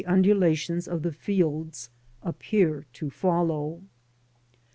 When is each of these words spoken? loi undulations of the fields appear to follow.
loi 0.03 0.11
undulations 0.11 0.87
of 0.87 1.03
the 1.03 1.11
fields 1.13 1.91
appear 2.23 2.87
to 2.91 3.07
follow. 3.11 3.83